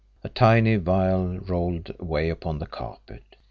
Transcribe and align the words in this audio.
A 0.23 0.29
tiny 0.29 0.77
vial 0.77 1.37
rolled 1.37 1.95
away 1.99 2.29
upon 2.31 2.57
the 2.57 2.65
carpet. 2.65 3.35